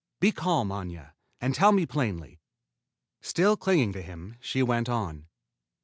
"Be 0.19 0.31
calm, 0.31 0.69
Aña, 0.69 1.11
and 1.39 1.53
tell 1.53 1.71
me 1.71 1.85
plainly." 1.85 2.39
Still 3.21 3.55
clinging 3.55 3.93
to 3.93 4.01
him, 4.01 4.35
she 4.41 4.63
went 4.63 4.89
on. 4.89 5.27